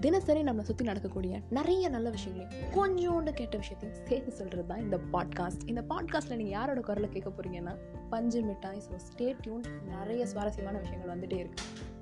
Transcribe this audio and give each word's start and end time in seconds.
தினசரி 0.00 0.40
நம்மளை 0.42 0.60
சுற்றி 0.60 0.84
நடக்கக்கூடிய 0.84 1.34
நிறைய 1.50 1.88
நல்ல 1.88 2.08
விஷயங்களையும் 2.10 2.72
கொஞ்சோண்டு 2.74 3.32
கெட்ட 3.32 3.56
விஷயத்தையும் 3.56 3.96
சேர்த்து 4.06 4.32
சொல்கிறது 4.32 4.68
தான் 4.68 4.82
இந்த 4.82 4.98
பாட்காஸ்ட் 5.12 5.64
இந்த 5.66 5.82
பாட்காஸ்ட்டில் 5.88 6.36
நீங்கள் 6.36 6.56
யாரோட 6.58 6.80
குரலை 6.80 7.08
கேட்க 7.08 7.30
போகிறீங்கன்னா 7.30 7.74
பஞ்சு 8.10 8.42
மிட்டாய் 8.42 8.82
ஸோ 8.88 8.98
ஸ்டே 9.08 9.28
டியூன் 9.40 9.66
நிறைய 9.88 10.26
சுவாரஸ்யமான 10.26 10.78
விஷயங்கள் 10.78 11.12
வந்துகிட்டே 11.14 11.38
இருக்குது 11.38 11.94